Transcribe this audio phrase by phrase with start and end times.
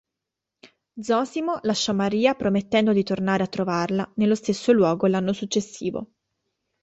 [0.95, 6.13] Zosimo lasciò Maria promettendo di tornare a trovarla nello stesso luogo l'anno successivo.